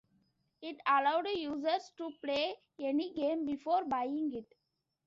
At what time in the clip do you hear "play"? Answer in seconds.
2.23-2.55